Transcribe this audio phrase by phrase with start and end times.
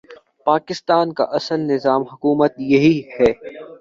[0.47, 3.31] پاکستان کا اصل نظام حکومت یہی ہے۔